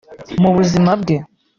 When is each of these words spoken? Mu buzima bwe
Mu 0.41 0.49
buzima 0.55 0.91
bwe 1.01 1.15